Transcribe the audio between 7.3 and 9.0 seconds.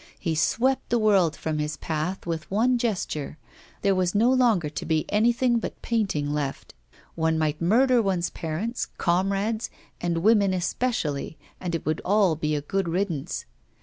might murder one's parents,